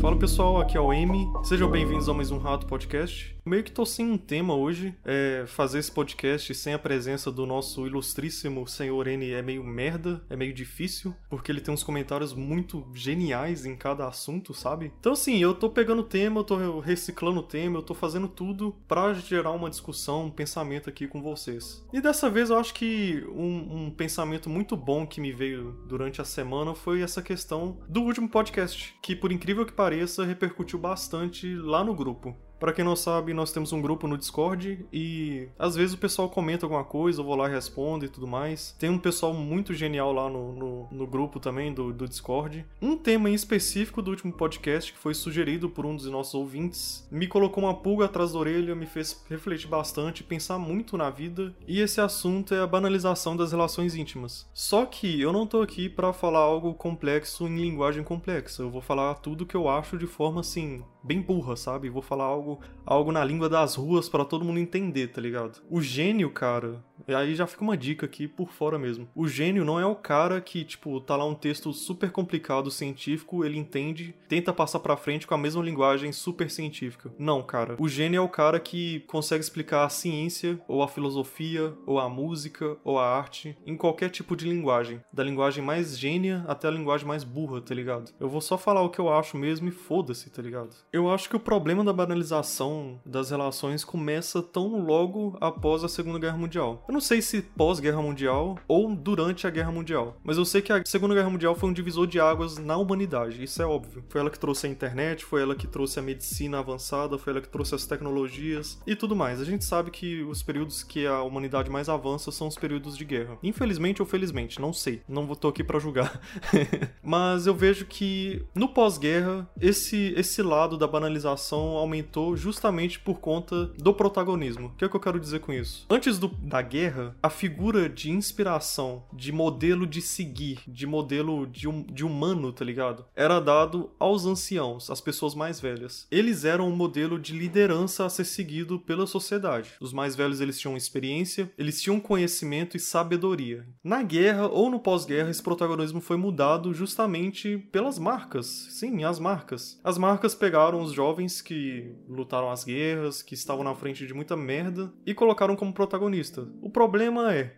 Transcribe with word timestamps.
Fala 0.00 0.16
pessoal, 0.18 0.60
aqui 0.60 0.76
é 0.76 0.80
o 0.80 0.92
M. 0.92 1.30
Sejam 1.42 1.70
bem-vindos 1.70 2.08
a 2.08 2.14
mais 2.14 2.30
um 2.30 2.38
Rato 2.38 2.66
Podcast. 2.66 3.37
Meio 3.48 3.64
que 3.64 3.72
tô 3.72 3.86
sem 3.86 4.10
um 4.10 4.18
tema 4.18 4.54
hoje. 4.54 4.94
É 5.02 5.44
fazer 5.46 5.78
esse 5.78 5.90
podcast 5.90 6.54
sem 6.54 6.74
a 6.74 6.78
presença 6.78 7.32
do 7.32 7.46
nosso 7.46 7.86
ilustríssimo 7.86 8.68
senhor 8.68 9.06
N 9.06 9.30
é 9.32 9.40
meio 9.40 9.64
merda, 9.64 10.22
é 10.28 10.36
meio 10.36 10.52
difícil, 10.52 11.14
porque 11.30 11.50
ele 11.50 11.62
tem 11.62 11.72
uns 11.72 11.82
comentários 11.82 12.34
muito 12.34 12.86
geniais 12.92 13.64
em 13.64 13.74
cada 13.74 14.06
assunto, 14.06 14.52
sabe? 14.52 14.92
Então 15.00 15.12
assim, 15.12 15.38
eu 15.38 15.54
tô 15.54 15.70
pegando 15.70 16.00
o 16.00 16.04
tema, 16.04 16.40
eu 16.40 16.44
tô 16.44 16.78
reciclando 16.80 17.40
o 17.40 17.42
tema, 17.42 17.78
eu 17.78 17.82
tô 17.82 17.94
fazendo 17.94 18.28
tudo 18.28 18.76
para 18.86 19.14
gerar 19.14 19.52
uma 19.52 19.70
discussão, 19.70 20.26
um 20.26 20.30
pensamento 20.30 20.90
aqui 20.90 21.08
com 21.08 21.22
vocês. 21.22 21.82
E 21.90 22.02
dessa 22.02 22.28
vez 22.28 22.50
eu 22.50 22.58
acho 22.58 22.74
que 22.74 23.24
um, 23.30 23.86
um 23.86 23.90
pensamento 23.90 24.50
muito 24.50 24.76
bom 24.76 25.06
que 25.06 25.22
me 25.22 25.32
veio 25.32 25.72
durante 25.88 26.20
a 26.20 26.24
semana 26.24 26.74
foi 26.74 27.00
essa 27.00 27.22
questão 27.22 27.78
do 27.88 28.02
último 28.02 28.28
podcast, 28.28 28.94
que 29.00 29.16
por 29.16 29.32
incrível 29.32 29.64
que 29.64 29.72
pareça 29.72 30.22
repercutiu 30.26 30.78
bastante 30.78 31.54
lá 31.54 31.82
no 31.82 31.94
grupo. 31.94 32.36
Para 32.58 32.72
quem 32.72 32.84
não 32.84 32.96
sabe, 32.96 33.32
nós 33.32 33.52
temos 33.52 33.72
um 33.72 33.80
grupo 33.80 34.08
no 34.08 34.18
Discord 34.18 34.84
e 34.92 35.48
às 35.58 35.76
vezes 35.76 35.94
o 35.94 35.98
pessoal 35.98 36.28
comenta 36.28 36.66
alguma 36.66 36.84
coisa, 36.84 37.20
eu 37.20 37.24
vou 37.24 37.36
lá 37.36 37.48
e 37.48 37.52
respondo 37.52 38.04
e 38.04 38.08
tudo 38.08 38.26
mais. 38.26 38.74
Tem 38.78 38.90
um 38.90 38.98
pessoal 38.98 39.32
muito 39.32 39.72
genial 39.74 40.12
lá 40.12 40.28
no, 40.28 40.52
no, 40.52 40.88
no 40.90 41.06
grupo 41.06 41.38
também 41.38 41.72
do, 41.72 41.92
do 41.92 42.08
Discord. 42.08 42.66
Um 42.82 42.96
tema 42.96 43.30
em 43.30 43.34
específico 43.34 44.02
do 44.02 44.10
último 44.10 44.32
podcast, 44.32 44.92
que 44.92 44.98
foi 44.98 45.14
sugerido 45.14 45.68
por 45.68 45.86
um 45.86 45.94
dos 45.94 46.06
nossos 46.06 46.34
ouvintes, 46.34 47.06
me 47.10 47.26
colocou 47.26 47.64
uma 47.64 47.74
pulga 47.74 48.06
atrás 48.06 48.32
da 48.32 48.38
orelha, 48.38 48.74
me 48.74 48.86
fez 48.86 49.24
refletir 49.28 49.68
bastante, 49.68 50.24
pensar 50.24 50.58
muito 50.58 50.96
na 50.96 51.10
vida. 51.10 51.54
E 51.66 51.80
esse 51.80 52.00
assunto 52.00 52.54
é 52.54 52.60
a 52.60 52.66
banalização 52.66 53.36
das 53.36 53.52
relações 53.52 53.94
íntimas. 53.94 54.48
Só 54.52 54.84
que 54.84 55.20
eu 55.20 55.32
não 55.32 55.46
tô 55.46 55.62
aqui 55.62 55.88
para 55.88 56.12
falar 56.12 56.40
algo 56.40 56.74
complexo 56.74 57.46
em 57.46 57.56
linguagem 57.56 58.02
complexa. 58.02 58.62
Eu 58.62 58.70
vou 58.70 58.80
falar 58.80 59.14
tudo 59.14 59.46
que 59.46 59.54
eu 59.54 59.68
acho 59.68 59.96
de 59.96 60.06
forma 60.06 60.40
assim, 60.40 60.82
bem 61.02 61.20
burra, 61.20 61.56
sabe? 61.56 61.88
Vou 61.88 62.02
falar 62.02 62.24
algo, 62.24 62.60
algo 62.84 63.12
na 63.12 63.24
língua 63.24 63.48
das 63.48 63.74
ruas 63.74 64.08
para 64.08 64.24
todo 64.24 64.44
mundo 64.44 64.58
entender, 64.58 65.08
tá 65.08 65.20
ligado? 65.20 65.60
O 65.70 65.80
gênio, 65.80 66.30
cara, 66.30 66.84
aí 67.06 67.34
já 67.34 67.46
fica 67.46 67.62
uma 67.62 67.76
dica 67.76 68.06
aqui 68.06 68.26
por 68.26 68.50
fora 68.50 68.78
mesmo. 68.78 69.08
O 69.14 69.26
gênio 69.26 69.64
não 69.64 69.78
é 69.78 69.86
o 69.86 69.94
cara 69.94 70.40
que, 70.40 70.64
tipo, 70.64 71.00
tá 71.00 71.16
lá 71.16 71.24
um 71.24 71.34
texto 71.34 71.72
super 71.72 72.10
complicado 72.10 72.70
científico, 72.70 73.44
ele 73.44 73.58
entende, 73.58 74.14
tenta 74.28 74.52
passar 74.52 74.80
pra 74.80 74.96
frente 74.96 75.26
com 75.26 75.34
a 75.34 75.38
mesma 75.38 75.62
linguagem 75.62 76.12
super 76.12 76.50
científica. 76.50 77.12
Não, 77.18 77.42
cara. 77.42 77.76
O 77.78 77.88
gênio 77.88 78.18
é 78.18 78.20
o 78.20 78.28
cara 78.28 78.60
que 78.60 79.00
consegue 79.00 79.42
explicar 79.42 79.84
a 79.84 79.88
ciência, 79.88 80.60
ou 80.66 80.82
a 80.82 80.88
filosofia, 80.88 81.74
ou 81.86 81.98
a 81.98 82.08
música, 82.08 82.76
ou 82.84 82.98
a 82.98 83.06
arte, 83.06 83.56
em 83.66 83.76
qualquer 83.76 84.10
tipo 84.10 84.36
de 84.36 84.48
linguagem. 84.48 85.00
Da 85.12 85.22
linguagem 85.22 85.62
mais 85.64 85.98
gênia 85.98 86.44
até 86.46 86.68
a 86.68 86.70
linguagem 86.70 87.06
mais 87.06 87.24
burra, 87.24 87.60
tá 87.60 87.74
ligado? 87.74 88.12
Eu 88.18 88.28
vou 88.28 88.40
só 88.40 88.58
falar 88.58 88.82
o 88.82 88.90
que 88.90 88.98
eu 88.98 89.12
acho 89.12 89.36
mesmo 89.36 89.68
e 89.68 89.72
foda-se, 89.72 90.30
tá 90.30 90.42
ligado? 90.42 90.74
Eu 90.90 91.10
acho 91.10 91.28
que 91.28 91.36
o 91.36 91.40
problema 91.40 91.84
da 91.84 91.92
banalização 91.92 92.98
das 93.04 93.30
relações 93.30 93.84
começa 93.84 94.42
tão 94.42 94.80
logo 94.80 95.36
após 95.38 95.84
a 95.84 95.88
Segunda 95.88 96.18
Guerra 96.18 96.38
Mundial. 96.38 96.82
Eu 96.88 96.94
não 96.94 97.00
sei 97.00 97.20
se 97.20 97.42
pós-Guerra 97.42 98.00
Mundial 98.00 98.58
ou 98.66 98.96
durante 98.96 99.46
a 99.46 99.50
Guerra 99.50 99.70
Mundial, 99.70 100.16
mas 100.24 100.38
eu 100.38 100.46
sei 100.46 100.62
que 100.62 100.72
a 100.72 100.82
Segunda 100.86 101.14
Guerra 101.14 101.28
Mundial 101.28 101.54
foi 101.54 101.68
um 101.68 101.74
divisor 101.74 102.06
de 102.06 102.18
águas 102.18 102.56
na 102.56 102.78
humanidade, 102.78 103.44
isso 103.44 103.60
é 103.60 103.66
óbvio. 103.66 104.02
Foi 104.08 104.20
ela 104.20 104.30
que 104.30 104.38
trouxe 104.38 104.66
a 104.66 104.70
internet, 104.70 105.26
foi 105.26 105.42
ela 105.42 105.54
que 105.54 105.66
trouxe 105.66 105.98
a 105.98 106.02
medicina 106.02 106.58
avançada, 106.58 107.18
foi 107.18 107.34
ela 107.34 107.42
que 107.42 107.50
trouxe 107.50 107.74
as 107.74 107.84
tecnologias 107.84 108.80
e 108.86 108.96
tudo 108.96 109.14
mais. 109.14 109.42
A 109.42 109.44
gente 109.44 109.66
sabe 109.66 109.90
que 109.90 110.22
os 110.22 110.42
períodos 110.42 110.82
que 110.82 111.06
a 111.06 111.22
humanidade 111.22 111.70
mais 111.70 111.90
avança 111.90 112.32
são 112.32 112.48
os 112.48 112.56
períodos 112.56 112.96
de 112.96 113.04
guerra. 113.04 113.36
Infelizmente 113.42 114.00
ou 114.00 114.06
felizmente, 114.08 114.58
não 114.58 114.72
sei. 114.72 115.02
Não 115.06 115.26
tô 115.34 115.48
aqui 115.48 115.62
para 115.62 115.78
julgar. 115.78 116.18
mas 117.02 117.46
eu 117.46 117.54
vejo 117.54 117.84
que 117.84 118.42
no 118.54 118.68
pós-guerra 118.68 119.46
esse 119.60 120.14
esse 120.16 120.42
lado 120.42 120.77
da 120.78 120.86
banalização 120.86 121.76
aumentou 121.76 122.36
justamente 122.36 122.98
por 122.98 123.18
conta 123.18 123.66
do 123.76 123.92
protagonismo. 123.92 124.68
O 124.68 124.70
que 124.70 124.84
é 124.84 124.88
que 124.88 124.96
eu 124.96 125.00
quero 125.00 125.20
dizer 125.20 125.40
com 125.40 125.52
isso? 125.52 125.86
Antes 125.90 126.18
do, 126.18 126.28
da 126.28 126.62
guerra 126.62 127.14
a 127.22 127.30
figura 127.30 127.88
de 127.88 128.10
inspiração, 128.10 129.02
de 129.12 129.32
modelo 129.32 129.86
de 129.86 130.00
seguir, 130.00 130.60
de 130.66 130.86
modelo 130.86 131.46
de, 131.46 131.68
um, 131.68 131.82
de 131.82 132.04
humano, 132.04 132.52
tá 132.52 132.64
ligado? 132.64 133.04
Era 133.14 133.40
dado 133.40 133.90
aos 133.98 134.26
anciãos, 134.26 134.90
às 134.90 135.00
pessoas 135.00 135.34
mais 135.34 135.60
velhas. 135.60 136.06
Eles 136.10 136.44
eram 136.44 136.68
um 136.68 136.76
modelo 136.76 137.18
de 137.18 137.32
liderança 137.32 138.04
a 138.04 138.08
ser 138.08 138.24
seguido 138.24 138.78
pela 138.78 139.06
sociedade. 139.06 139.70
Os 139.80 139.92
mais 139.92 140.14
velhos 140.14 140.40
eles 140.40 140.58
tinham 140.58 140.76
experiência, 140.76 141.50
eles 141.58 141.80
tinham 141.82 141.98
conhecimento 141.98 142.76
e 142.76 142.80
sabedoria. 142.80 143.66
Na 143.82 144.02
guerra 144.02 144.46
ou 144.46 144.70
no 144.70 144.78
pós-guerra, 144.78 145.30
esse 145.30 145.42
protagonismo 145.42 146.00
foi 146.00 146.16
mudado 146.16 146.72
justamente 146.74 147.58
pelas 147.72 147.98
marcas. 147.98 148.46
Sim, 148.70 149.04
as 149.04 149.18
marcas. 149.18 149.80
As 149.82 149.98
marcas 149.98 150.34
pegaram 150.34 150.67
os 150.76 150.92
jovens 150.92 151.40
que 151.40 151.94
lutaram 152.08 152.50
as 152.50 152.64
guerras, 152.64 153.22
que 153.22 153.34
estavam 153.34 153.64
na 153.64 153.74
frente 153.74 154.06
de 154.06 154.14
muita 154.14 154.36
merda 154.36 154.92
e 155.06 155.14
colocaram 155.14 155.56
como 155.56 155.72
protagonista. 155.72 156.48
O 156.60 156.70
problema 156.70 157.34
é: 157.34 157.56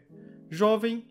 jovem 0.49 1.05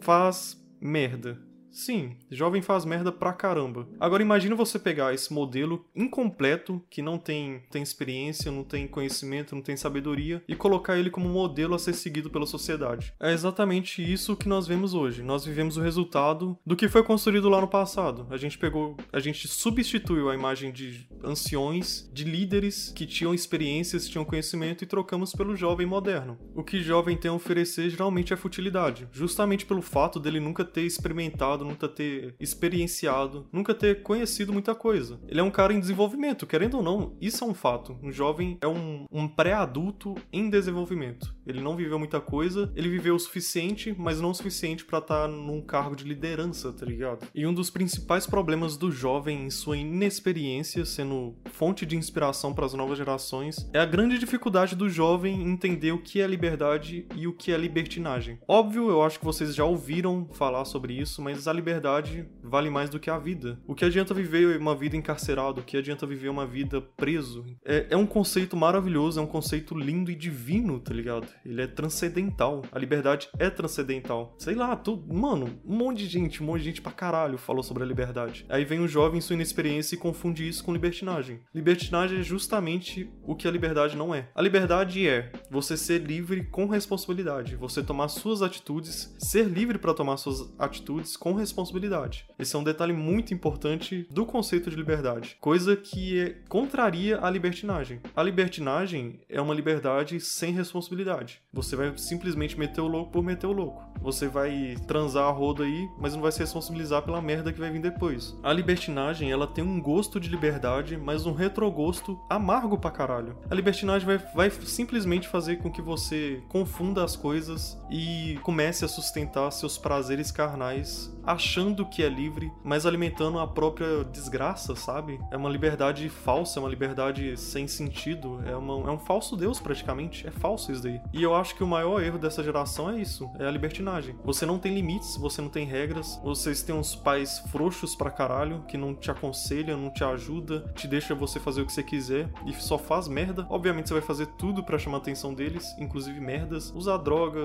faz 0.00 0.60
merda. 0.80 1.51
Sim, 1.72 2.16
jovem 2.30 2.60
faz 2.60 2.84
merda 2.84 3.10
pra 3.10 3.32
caramba. 3.32 3.88
Agora 3.98 4.22
imagina 4.22 4.54
você 4.54 4.78
pegar 4.78 5.14
esse 5.14 5.32
modelo 5.32 5.86
incompleto, 5.96 6.82
que 6.90 7.00
não 7.00 7.16
tem, 7.16 7.62
tem 7.70 7.82
experiência, 7.82 8.52
não 8.52 8.62
tem 8.62 8.86
conhecimento, 8.86 9.54
não 9.54 9.62
tem 9.62 9.74
sabedoria, 9.74 10.44
e 10.46 10.54
colocar 10.54 10.98
ele 10.98 11.10
como 11.10 11.28
modelo 11.28 11.74
a 11.74 11.78
ser 11.78 11.94
seguido 11.94 12.28
pela 12.28 12.46
sociedade. 12.46 13.14
É 13.18 13.32
exatamente 13.32 14.02
isso 14.02 14.36
que 14.36 14.48
nós 14.48 14.66
vemos 14.66 14.92
hoje. 14.92 15.22
Nós 15.22 15.46
vivemos 15.46 15.78
o 15.78 15.80
resultado 15.80 16.58
do 16.64 16.76
que 16.76 16.88
foi 16.88 17.02
construído 17.02 17.48
lá 17.48 17.60
no 17.60 17.68
passado. 17.68 18.26
A 18.30 18.36
gente 18.36 18.58
pegou, 18.58 18.96
a 19.10 19.18
gente 19.18 19.48
substituiu 19.48 20.28
a 20.28 20.34
imagem 20.34 20.70
de 20.70 21.08
anciões, 21.24 22.10
de 22.12 22.24
líderes 22.24 22.92
que 22.94 23.06
tinham 23.06 23.32
experiências, 23.32 24.08
tinham 24.08 24.24
conhecimento 24.24 24.84
e 24.84 24.86
trocamos 24.86 25.32
pelo 25.32 25.56
jovem 25.56 25.86
moderno. 25.86 26.38
O 26.54 26.62
que 26.62 26.82
jovem 26.82 27.16
tem 27.16 27.30
a 27.30 27.34
oferecer 27.34 27.88
geralmente 27.88 28.32
é 28.32 28.36
futilidade, 28.36 29.08
justamente 29.10 29.64
pelo 29.64 29.80
fato 29.80 30.20
dele 30.20 30.38
nunca 30.38 30.64
ter 30.64 30.82
experimentado 30.82 31.61
nunca 31.64 31.88
ter 31.88 32.34
experienciado, 32.38 33.46
nunca 33.52 33.74
ter 33.74 34.02
conhecido 34.02 34.52
muita 34.52 34.74
coisa. 34.74 35.20
Ele 35.28 35.40
é 35.40 35.42
um 35.42 35.50
cara 35.50 35.72
em 35.72 35.80
desenvolvimento, 35.80 36.46
querendo 36.46 36.78
ou 36.78 36.82
não, 36.82 37.16
isso 37.20 37.44
é 37.44 37.46
um 37.46 37.54
fato. 37.54 37.98
Um 38.02 38.12
jovem 38.12 38.58
é 38.60 38.68
um, 38.68 39.06
um 39.10 39.28
pré-adulto 39.28 40.14
em 40.32 40.48
desenvolvimento. 40.48 41.34
Ele 41.46 41.60
não 41.60 41.76
viveu 41.76 41.98
muita 41.98 42.20
coisa, 42.20 42.72
ele 42.76 42.88
viveu 42.88 43.14
o 43.14 43.18
suficiente, 43.18 43.94
mas 43.98 44.20
não 44.20 44.30
o 44.30 44.34
suficiente 44.34 44.84
para 44.84 44.98
estar 44.98 45.22
tá 45.22 45.28
num 45.28 45.60
cargo 45.60 45.96
de 45.96 46.04
liderança, 46.04 46.72
tá 46.72 46.86
ligado? 46.86 47.26
E 47.34 47.46
um 47.46 47.54
dos 47.54 47.70
principais 47.70 48.26
problemas 48.26 48.76
do 48.76 48.90
jovem 48.90 49.46
em 49.46 49.50
sua 49.50 49.76
inexperiência, 49.76 50.84
sendo 50.84 51.36
fonte 51.52 51.84
de 51.84 51.96
inspiração 51.96 52.54
para 52.54 52.66
as 52.66 52.74
novas 52.74 52.98
gerações, 52.98 53.68
é 53.72 53.78
a 53.78 53.86
grande 53.86 54.18
dificuldade 54.18 54.76
do 54.76 54.88
jovem 54.88 55.42
entender 55.42 55.92
o 55.92 55.98
que 55.98 56.20
é 56.20 56.26
liberdade 56.26 57.06
e 57.16 57.26
o 57.26 57.32
que 57.32 57.52
é 57.52 57.56
libertinagem. 57.56 58.38
Óbvio, 58.46 58.88
eu 58.88 59.02
acho 59.02 59.18
que 59.18 59.24
vocês 59.24 59.54
já 59.54 59.64
ouviram 59.64 60.28
falar 60.32 60.64
sobre 60.64 60.94
isso, 60.94 61.22
mas 61.22 61.46
a 61.52 61.54
liberdade 61.54 62.26
vale 62.42 62.70
mais 62.70 62.88
do 62.88 62.98
que 62.98 63.10
a 63.10 63.18
vida. 63.18 63.60
O 63.66 63.74
que 63.74 63.84
adianta 63.84 64.14
viver 64.14 64.58
uma 64.58 64.74
vida 64.74 64.96
encarcerado? 64.96 65.60
O 65.60 65.64
que 65.64 65.76
adianta 65.76 66.06
viver 66.06 66.30
uma 66.30 66.46
vida 66.46 66.80
preso? 66.80 67.44
É, 67.64 67.88
é 67.90 67.96
um 67.96 68.06
conceito 68.06 68.56
maravilhoso, 68.56 69.20
é 69.20 69.22
um 69.22 69.26
conceito 69.26 69.78
lindo 69.78 70.10
e 70.10 70.14
divino, 70.14 70.80
tá 70.80 70.94
ligado? 70.94 71.28
Ele 71.44 71.60
é 71.60 71.66
transcendental. 71.66 72.62
A 72.72 72.78
liberdade 72.78 73.28
é 73.38 73.50
transcendental. 73.50 74.34
Sei 74.38 74.54
lá, 74.54 74.74
tudo. 74.74 75.12
Mano, 75.12 75.60
um 75.64 75.76
monte 75.76 75.98
de 75.98 76.06
gente, 76.06 76.42
um 76.42 76.46
monte 76.46 76.60
de 76.60 76.64
gente 76.64 76.82
pra 76.82 76.90
caralho 76.90 77.36
falou 77.36 77.62
sobre 77.62 77.82
a 77.82 77.86
liberdade. 77.86 78.46
Aí 78.48 78.64
vem 78.64 78.80
um 78.80 78.88
jovem 78.88 79.18
em 79.18 79.20
sua 79.20 79.34
inexperiência 79.34 79.94
e 79.94 79.98
confunde 79.98 80.48
isso 80.48 80.64
com 80.64 80.72
libertinagem. 80.72 81.40
Libertinagem 81.54 82.20
é 82.20 82.22
justamente 82.22 83.12
o 83.24 83.36
que 83.36 83.46
a 83.46 83.50
liberdade 83.50 83.94
não 83.94 84.14
é. 84.14 84.30
A 84.34 84.40
liberdade 84.40 85.06
é 85.06 85.30
você 85.50 85.76
ser 85.76 85.98
livre 85.98 86.44
com 86.44 86.66
responsabilidade, 86.66 87.56
você 87.56 87.82
tomar 87.82 88.08
suas 88.08 88.40
atitudes, 88.40 89.14
ser 89.18 89.44
livre 89.44 89.78
para 89.78 89.92
tomar 89.92 90.16
suas 90.16 90.50
atitudes 90.58 91.14
com 91.14 91.41
responsabilidade. 91.42 92.24
Esse 92.38 92.56
é 92.56 92.58
um 92.58 92.64
detalhe 92.64 92.92
muito 92.92 93.34
importante 93.34 94.06
do 94.10 94.24
conceito 94.24 94.70
de 94.70 94.76
liberdade, 94.76 95.36
coisa 95.40 95.76
que 95.76 96.20
é, 96.20 96.36
contraria 96.48 97.18
a 97.20 97.28
libertinagem. 97.28 98.00
A 98.16 98.22
libertinagem 98.22 99.20
é 99.28 99.40
uma 99.40 99.54
liberdade 99.54 100.20
sem 100.20 100.52
responsabilidade. 100.52 101.40
Você 101.52 101.76
vai 101.76 101.92
simplesmente 101.98 102.58
meter 102.58 102.80
o 102.80 102.88
louco 102.88 103.12
por 103.12 103.22
meter 103.22 103.46
o 103.46 103.52
louco. 103.52 103.82
Você 104.00 104.26
vai 104.26 104.76
transar 104.86 105.28
a 105.28 105.30
roda 105.30 105.64
aí, 105.64 105.88
mas 105.98 106.14
não 106.14 106.22
vai 106.22 106.32
se 106.32 106.40
responsabilizar 106.40 107.02
pela 107.02 107.20
merda 107.20 107.52
que 107.52 107.60
vai 107.60 107.70
vir 107.70 107.80
depois. 107.80 108.36
A 108.42 108.52
libertinagem, 108.52 109.30
ela 109.30 109.46
tem 109.46 109.62
um 109.62 109.80
gosto 109.80 110.18
de 110.18 110.28
liberdade, 110.28 110.96
mas 110.96 111.26
um 111.26 111.32
retrogosto 111.32 112.18
amargo 112.28 112.78
pra 112.78 112.90
caralho. 112.90 113.36
A 113.50 113.54
libertinagem 113.54 114.06
vai, 114.06 114.18
vai 114.18 114.50
simplesmente 114.50 115.28
fazer 115.28 115.56
com 115.58 115.70
que 115.70 115.82
você 115.82 116.42
confunda 116.48 117.04
as 117.04 117.14
coisas 117.16 117.78
e 117.90 118.38
comece 118.42 118.84
a 118.84 118.88
sustentar 118.88 119.50
seus 119.50 119.78
prazeres 119.78 120.30
carnais 120.30 121.12
achando 121.24 121.86
que 121.86 122.02
é 122.02 122.08
livre, 122.08 122.52
mas 122.64 122.86
alimentando 122.86 123.38
a 123.38 123.46
própria 123.46 124.04
desgraça, 124.04 124.74
sabe? 124.74 125.20
É 125.30 125.36
uma 125.36 125.48
liberdade 125.48 126.08
falsa, 126.08 126.58
é 126.58 126.62
uma 126.62 126.68
liberdade 126.68 127.36
sem 127.36 127.66
sentido, 127.66 128.40
é, 128.46 128.56
uma, 128.56 128.88
é 128.88 128.92
um 128.92 128.98
falso 128.98 129.36
Deus 129.36 129.60
praticamente. 129.60 130.26
É 130.26 130.30
falso 130.30 130.72
isso 130.72 130.82
daí. 130.82 131.00
E 131.12 131.22
eu 131.22 131.34
acho 131.34 131.54
que 131.54 131.64
o 131.64 131.66
maior 131.66 132.02
erro 132.02 132.18
dessa 132.18 132.42
geração 132.42 132.90
é 132.90 133.00
isso: 133.00 133.30
é 133.38 133.46
a 133.46 133.50
libertinagem. 133.50 134.14
Você 134.24 134.44
não 134.46 134.58
tem 134.58 134.74
limites, 134.74 135.16
você 135.16 135.40
não 135.40 135.48
tem 135.48 135.66
regras, 135.66 136.20
vocês 136.22 136.62
têm 136.62 136.74
uns 136.74 136.94
pais 136.94 137.38
frouxos 137.50 137.94
pra 137.94 138.10
caralho 138.10 138.64
que 138.68 138.76
não 138.76 138.94
te 138.94 139.10
aconselham, 139.10 139.78
não 139.78 139.90
te 139.90 140.04
ajuda, 140.04 140.72
te 140.74 140.86
deixa 140.86 141.14
você 141.14 141.38
fazer 141.38 141.62
o 141.62 141.66
que 141.66 141.72
você 141.72 141.82
quiser 141.82 142.30
e 142.46 142.52
só 142.54 142.78
faz 142.78 143.08
merda. 143.08 143.46
Obviamente 143.48 143.88
você 143.88 143.94
vai 143.94 144.02
fazer 144.02 144.26
tudo 144.38 144.62
para 144.62 144.78
chamar 144.78 144.98
a 144.98 145.00
atenção 145.00 145.34
deles, 145.34 145.74
inclusive 145.78 146.20
merdas, 146.20 146.72
usar 146.74 146.96
droga, 146.98 147.40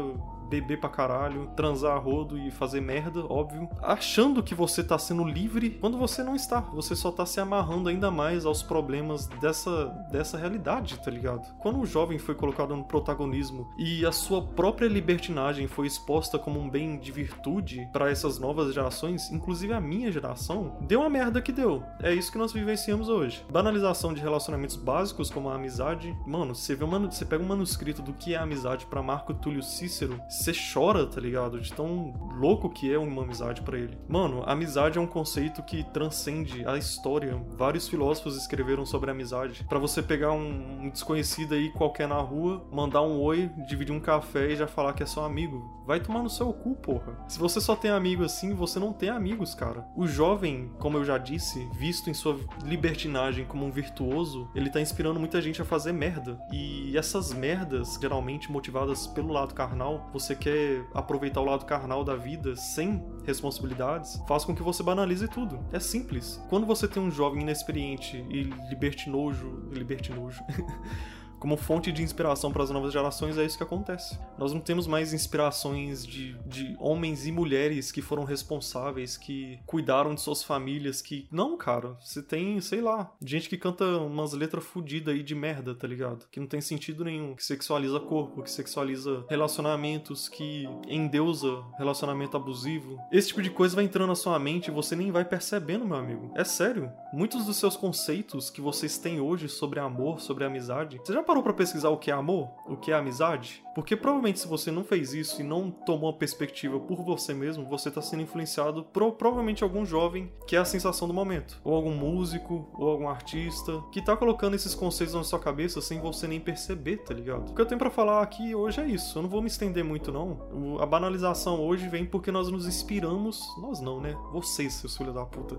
beber 0.49 0.79
pra 0.79 0.89
caralho, 0.89 1.47
transar 1.55 1.95
a 1.95 1.99
rodo 1.99 2.37
e 2.37 2.51
fazer 2.51 2.81
merda, 2.81 3.25
óbvio, 3.29 3.69
achando 3.81 4.43
que 4.43 4.55
você 4.55 4.83
tá 4.83 4.97
sendo 4.97 5.23
livre 5.23 5.71
quando 5.71 5.97
você 5.97 6.23
não 6.23 6.35
está. 6.35 6.61
Você 6.61 6.95
só 6.95 7.11
tá 7.11 7.25
se 7.25 7.39
amarrando 7.39 7.89
ainda 7.89 8.09
mais 8.09 8.45
aos 8.45 8.63
problemas 8.63 9.27
dessa, 9.27 9.85
dessa 10.11 10.37
realidade, 10.37 10.99
tá 10.99 11.11
ligado? 11.11 11.53
Quando 11.57 11.79
o 11.79 11.85
jovem 11.85 12.17
foi 12.17 12.35
colocado 12.35 12.75
no 12.75 12.83
protagonismo 12.83 13.67
e 13.77 14.05
a 14.05 14.11
sua 14.11 14.41
própria 14.41 14.87
libertinagem 14.87 15.67
foi 15.67 15.87
exposta 15.87 16.39
como 16.39 16.59
um 16.59 16.69
bem 16.69 16.97
de 16.97 17.11
virtude 17.11 17.87
para 17.91 18.09
essas 18.09 18.39
novas 18.39 18.73
gerações, 18.73 19.31
inclusive 19.31 19.73
a 19.73 19.81
minha 19.81 20.11
geração, 20.11 20.77
deu 20.81 21.01
uma 21.01 21.09
merda 21.09 21.41
que 21.41 21.51
deu. 21.51 21.83
É 22.01 22.13
isso 22.13 22.31
que 22.31 22.37
nós 22.37 22.53
vivenciamos 22.53 23.09
hoje. 23.09 23.45
Banalização 23.51 24.13
de 24.13 24.21
relacionamentos 24.21 24.75
básicos 24.75 25.29
como 25.29 25.49
a 25.49 25.55
amizade. 25.55 26.15
Mano, 26.25 26.55
você 26.55 26.75
vê 26.75 26.83
uma, 26.83 26.99
você 26.99 27.25
pega 27.25 27.43
um 27.43 27.47
manuscrito 27.47 28.01
do 28.01 28.13
que 28.13 28.33
é 28.33 28.37
amizade 28.37 28.85
para 28.85 29.01
Marco 29.01 29.33
Túlio 29.33 29.63
Cícero, 29.63 30.19
você 30.37 30.53
chora, 30.53 31.05
tá 31.05 31.19
ligado? 31.19 31.59
De 31.59 31.73
tão 31.73 32.13
louco 32.39 32.69
que 32.69 32.93
é 32.93 32.97
uma 32.97 33.23
amizade 33.23 33.61
para 33.61 33.77
ele. 33.77 33.97
Mano, 34.07 34.43
amizade 34.45 34.97
é 34.97 35.01
um 35.01 35.07
conceito 35.07 35.63
que 35.63 35.83
transcende 35.91 36.65
a 36.65 36.77
história. 36.77 37.41
Vários 37.57 37.87
filósofos 37.87 38.37
escreveram 38.37 38.85
sobre 38.85 39.11
amizade. 39.11 39.65
Para 39.67 39.79
você 39.79 40.01
pegar 40.01 40.31
um, 40.31 40.83
um, 40.83 40.89
desconhecido 40.89 41.53
aí 41.53 41.71
qualquer 41.71 42.07
na 42.07 42.19
rua, 42.19 42.65
mandar 42.71 43.01
um 43.01 43.19
oi, 43.19 43.49
dividir 43.67 43.93
um 43.93 43.99
café 43.99 44.51
e 44.51 44.55
já 44.55 44.67
falar 44.67 44.93
que 44.93 45.03
é 45.03 45.05
seu 45.05 45.23
amigo. 45.23 45.77
Vai 45.85 46.01
tomar 46.01 46.21
no 46.21 46.29
seu 46.29 46.51
cu, 46.51 46.75
porra. 46.75 47.17
Se 47.27 47.39
você 47.39 47.61
só 47.61 47.75
tem 47.75 47.89
amigo 47.89 48.23
assim, 48.23 48.53
você 48.53 48.77
não 48.77 48.91
tem 48.91 49.09
amigos, 49.09 49.55
cara. 49.55 49.85
O 49.95 50.05
jovem, 50.05 50.69
como 50.79 50.97
eu 50.97 51.05
já 51.05 51.17
disse, 51.17 51.65
visto 51.79 52.09
em 52.09 52.13
sua 52.13 52.37
libertinagem 52.63 53.45
como 53.45 53.65
um 53.65 53.71
virtuoso, 53.71 54.49
ele 54.53 54.69
tá 54.69 54.81
inspirando 54.81 55.19
muita 55.19 55.41
gente 55.41 55.61
a 55.61 55.65
fazer 55.65 55.93
merda. 55.93 56.37
E 56.51 56.95
essas 56.97 57.33
merdas, 57.33 57.97
geralmente 58.01 58.51
motivadas 58.51 59.07
pelo 59.07 59.31
lado 59.31 59.53
carnal, 59.53 60.09
você 60.27 60.35
quer 60.35 60.85
aproveitar 60.93 61.39
o 61.39 61.45
lado 61.45 61.65
carnal 61.65 62.03
da 62.03 62.15
vida 62.15 62.55
sem 62.55 63.01
responsabilidades, 63.25 64.21
faz 64.27 64.43
com 64.43 64.53
que 64.53 64.61
você 64.61 64.83
banalize 64.83 65.25
tudo. 65.27 65.59
É 65.71 65.79
simples. 65.79 66.41
Quando 66.49 66.65
você 66.65 66.85
tem 66.87 67.01
um 67.01 67.09
jovem 67.09 67.41
inexperiente 67.41 68.17
e 68.29 68.43
libertinojo, 68.69 69.69
libertinojo 69.71 70.43
como 71.39 71.57
fonte 71.57 71.91
de 71.91 72.03
inspiração 72.03 72.51
para 72.51 72.63
as 72.63 72.69
novas 72.69 72.93
gerações, 72.93 73.37
é 73.37 73.45
isso 73.45 73.57
que 73.57 73.63
acontece. 73.63 74.17
Nós 74.37 74.53
não 74.53 74.59
temos 74.59 74.87
mais 74.87 75.13
inspirações 75.13 76.05
de, 76.05 76.33
de 76.45 76.75
homens 76.79 77.25
e 77.25 77.31
mulheres 77.31 77.91
que 77.91 78.01
foram 78.01 78.23
responsáveis, 78.23 79.17
que 79.17 79.59
cuidaram 79.65 80.15
de 80.15 80.21
suas 80.21 80.43
famílias, 80.43 81.01
que. 81.01 81.27
Não, 81.31 81.57
cara. 81.57 81.97
Você 82.01 82.21
tem, 82.21 82.59
sei 82.61 82.81
lá, 82.81 83.11
gente 83.21 83.49
que 83.49 83.57
canta 83.57 83.85
umas 83.85 84.33
letras 84.33 84.63
fodidas 84.63 85.13
aí 85.13 85.23
de 85.23 85.35
merda, 85.35 85.75
tá 85.75 85.87
ligado? 85.87 86.25
Que 86.31 86.39
não 86.39 86.47
tem 86.47 86.61
sentido 86.61 87.05
nenhum, 87.05 87.35
que 87.35 87.43
sexualiza 87.43 87.99
corpo, 87.99 88.43
que 88.43 88.51
sexualiza 88.51 89.25
relacionamentos, 89.29 90.27
que 90.27 90.67
endeusa 90.87 91.63
relacionamento 91.77 92.35
abusivo. 92.35 92.99
Esse 93.11 93.29
tipo 93.29 93.41
de 93.41 93.49
coisa 93.49 93.75
vai 93.75 93.85
entrando 93.85 94.09
na 94.09 94.15
sua 94.15 94.37
mente 94.39 94.67
e 94.67 94.73
você 94.73 94.95
nem 94.95 95.11
vai 95.11 95.25
percebendo, 95.25 95.85
meu 95.85 95.97
amigo. 95.97 96.31
É 96.35 96.43
sério. 96.43 96.91
Muitos 97.13 97.45
dos 97.45 97.57
seus 97.57 97.75
conceitos 97.75 98.49
que 98.49 98.61
vocês 98.61 98.97
têm 98.97 99.19
hoje 99.19 99.47
sobre 99.47 99.79
amor, 99.79 100.19
sobre 100.19 100.43
amizade, 100.43 100.99
você 101.03 101.13
já 101.13 101.23
parou 101.27 101.43
para 101.43 101.53
pesquisar 101.53 101.89
o 101.89 101.97
que 101.97 102.09
é 102.09 102.13
amor? 102.13 102.49
O 102.65 102.77
que 102.77 102.89
é 102.89 102.95
amizade? 102.95 103.61
Porque 103.75 103.97
provavelmente 103.97 104.39
se 104.39 104.47
você 104.47 104.71
não 104.71 104.83
fez 104.83 105.13
isso 105.13 105.41
e 105.41 105.43
não 105.43 105.69
tomou 105.69 106.09
uma 106.09 106.17
perspectiva 106.17 106.79
por 106.79 107.03
você 107.03 107.33
mesmo, 107.33 107.65
você 107.65 107.89
está 107.89 108.01
sendo 108.01 108.23
influenciado 108.23 108.85
por 108.85 109.11
provavelmente 109.11 109.61
algum 109.61 109.85
jovem 109.85 110.31
que 110.47 110.55
é 110.55 110.59
a 110.59 110.65
sensação 110.65 111.05
do 111.05 111.13
momento, 111.13 111.59
ou 111.65 111.75
algum 111.75 111.93
músico, 111.93 112.69
ou 112.73 112.89
algum 112.89 113.09
artista 113.09 113.83
que 113.91 114.01
tá 114.01 114.15
colocando 114.15 114.55
esses 114.55 114.73
conceitos 114.73 115.13
na 115.13 115.23
sua 115.23 115.37
cabeça 115.37 115.81
sem 115.81 115.99
você 115.99 116.27
nem 116.27 116.39
perceber, 116.39 116.97
tá 116.97 117.13
ligado? 117.13 117.51
O 117.51 117.53
que 117.53 117.61
eu 117.61 117.65
tenho 117.65 117.77
para 117.77 117.91
falar 117.91 118.21
aqui 118.21 118.55
hoje 118.55 118.79
é 118.79 118.87
isso. 118.87 119.19
Eu 119.19 119.23
não 119.23 119.29
vou 119.29 119.41
me 119.41 119.47
estender 119.47 119.83
muito 119.83 120.11
não. 120.11 120.79
A 120.79 120.85
banalização 120.85 121.59
hoje 121.59 121.89
vem 121.89 122.05
porque 122.05 122.31
nós 122.31 122.47
nos 122.47 122.65
inspiramos, 122.65 123.45
nós 123.61 123.81
não, 123.81 123.99
né? 123.99 124.15
Vocês, 124.31 124.73
seus 124.75 124.95
filhos 124.95 125.13
da 125.13 125.25
puta. 125.25 125.57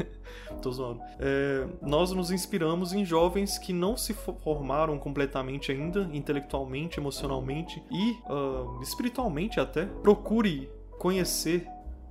Tô 0.62 0.72
zoando. 0.72 1.02
É, 1.18 1.66
nós 1.82 2.12
nos 2.12 2.30
inspiramos 2.30 2.92
em 2.92 3.04
jovens 3.04 3.58
que 3.58 3.72
não 3.72 3.96
se 3.96 4.14
formaram 4.14 5.01
completamente 5.02 5.72
ainda, 5.72 6.08
intelectualmente, 6.12 7.00
emocionalmente 7.00 7.82
e 7.90 8.12
uh, 8.32 8.80
espiritualmente 8.80 9.58
até, 9.58 9.84
procure 9.84 10.70
conhecer 10.98 11.66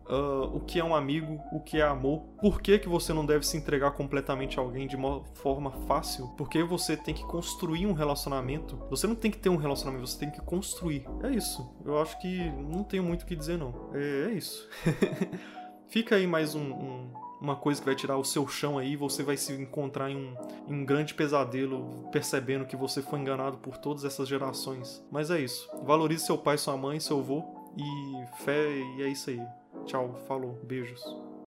Uh, 0.10 0.58
o 0.58 0.60
que 0.60 0.78
é 0.78 0.84
um 0.84 0.94
amigo, 0.94 1.40
o 1.54 1.62
que 1.62 1.78
é 1.78 1.84
amor, 1.84 2.24
por 2.42 2.60
que, 2.62 2.78
que 2.78 2.90
você 2.90 3.14
não 3.14 3.26
deve 3.26 3.48
se 3.48 3.56
entregar 3.56 3.92
completamente 3.92 4.60
a 4.60 4.62
alguém 4.62 4.86
de 4.86 4.98
uma 4.98 5.24
forma 5.36 5.72
fácil, 5.88 6.28
porque 6.38 6.62
você 6.64 6.98
tem 6.98 7.14
que 7.14 7.24
construir 7.24 7.88
um 7.88 7.94
relacionamento. 7.94 8.78
Você 8.90 9.08
não 9.08 9.16
tem 9.16 9.32
que 9.32 9.38
ter 9.38 9.48
um 9.48 9.56
relacionamento, 9.56 10.08
você 10.08 10.20
tem 10.20 10.30
que 10.30 10.42
construir. 10.42 11.06
É 11.24 11.30
isso. 11.30 11.74
Eu 11.86 11.98
acho 12.02 12.20
que 12.20 12.52
não 12.52 12.84
tenho 12.84 13.04
muito 13.04 13.22
o 13.22 13.26
que 13.26 13.38
dizer, 13.38 13.58
não. 13.58 13.74
É, 13.94 14.32
é 14.32 14.34
isso. 14.34 14.68
Fica 15.88 16.16
aí 16.16 16.28
mais 16.28 16.56
um, 16.56 16.74
um 16.74 17.14
uma 17.42 17.56
coisa 17.56 17.82
que 17.82 17.86
vai 17.88 17.96
tirar 17.96 18.18
o 18.18 18.24
seu 18.24 18.48
chão 18.48 18.78
aí, 18.78 18.96
você 18.96 19.24
vai 19.24 19.36
se 19.36 19.52
encontrar 19.54 20.12
em 20.12 20.16
um, 20.16 20.36
em 20.68 20.74
um 20.82 20.86
grande 20.86 21.16
pesadelo, 21.16 22.08
percebendo 22.12 22.66
que 22.66 22.76
você 22.76 23.02
foi 23.02 23.20
enganado 23.20 23.58
por 23.58 23.78
todas 23.78 24.06
essas 24.06 24.28
gerações. 24.28 25.04
Mas 25.12 25.32
é 25.32 25.42
isso. 25.42 25.68
Valorize 25.84 26.26
seu 26.26 26.38
pai, 26.38 26.58
sua 26.58 26.78
mãe, 26.78 27.00
seu 27.00 27.20
avô 27.20 27.44
e 27.76 28.44
fé, 28.44 28.70
e 28.98 29.04
é 29.04 29.08
isso 29.10 29.32
aí. 29.32 29.42
Tchau, 29.86 30.16
falou, 30.28 30.60
beijos. 30.64 31.02